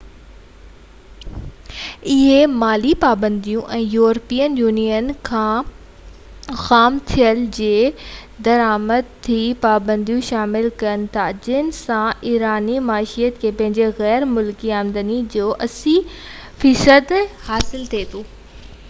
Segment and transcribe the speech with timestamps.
[2.11, 5.27] اهي مالي پابنديون ۽ يورپين يونين کان
[5.67, 7.69] کان خام تيل جي
[8.47, 15.19] درآمد تي پاپنديون شامل ڪن ٿا جنهن سان ايراني معيشت کي پنهنجي غير ملڪي آمدني
[15.37, 18.23] جو 80% حاصل ٿئي ٿو